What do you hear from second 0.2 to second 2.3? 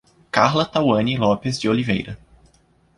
Carla Tawany Lopes de Oliveira